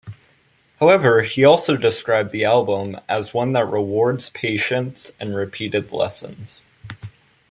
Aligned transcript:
However, 0.79 1.21
he 1.21 1.45
also 1.45 1.77
described 1.77 2.31
the 2.31 2.43
album 2.43 2.97
as 3.07 3.35
one 3.35 3.53
that 3.53 3.67
rewards 3.69 4.31
patience 4.31 5.11
and 5.19 5.35
repeated 5.35 5.91
listens. 5.91 6.65